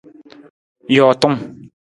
[0.95, 1.37] Jootung.